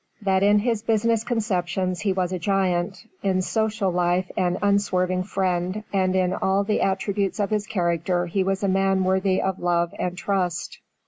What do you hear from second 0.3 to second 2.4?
in his business conceptions he was a